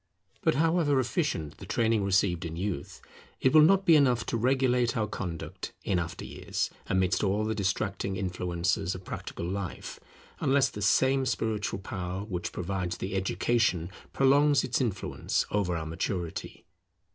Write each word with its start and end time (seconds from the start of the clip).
[Organization 0.03 0.23
of 0.31 0.33
Public 0.33 0.63
Opinion] 0.63 0.79
But 0.79 0.87
however 0.87 0.99
efficient 0.99 1.57
the 1.59 1.65
training 1.67 2.03
received 2.03 2.45
in 2.45 2.55
youth, 2.55 3.01
it 3.39 3.53
will 3.53 3.61
not 3.61 3.85
be 3.85 3.95
enough 3.95 4.25
to 4.25 4.35
regulate 4.35 4.97
our 4.97 5.05
conduct 5.05 5.73
in 5.83 5.99
after 5.99 6.25
years, 6.25 6.71
amidst 6.87 7.23
all 7.23 7.45
the 7.45 7.53
distracting 7.53 8.15
influences 8.15 8.95
of 8.95 9.05
practical 9.05 9.45
life, 9.47 9.99
unless 10.39 10.69
the 10.69 10.81
same 10.81 11.27
spiritual 11.27 11.77
power 11.77 12.23
which 12.25 12.51
provides 12.51 12.97
the 12.97 13.13
education 13.13 13.91
prolong 14.11 14.53
its 14.53 14.81
influence 14.81 15.45
over 15.51 15.75
our 15.77 15.85
maturity. 15.85 16.65